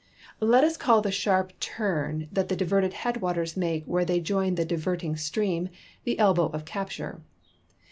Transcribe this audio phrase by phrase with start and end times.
[0.51, 4.55] —Let us call the sharp turn that the di verted headwaters make where they join
[4.55, 5.69] the diverting stream *■
[6.05, 7.21] the elbow of capture."